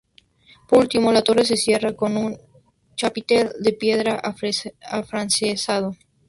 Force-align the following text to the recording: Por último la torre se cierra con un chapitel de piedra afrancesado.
Por 0.67 0.79
último 0.79 1.11
la 1.11 1.21
torre 1.21 1.45
se 1.45 1.55
cierra 1.55 1.93
con 1.95 2.17
un 2.17 2.35
chapitel 2.95 3.51
de 3.59 3.73
piedra 3.73 4.19
afrancesado. 4.89 5.95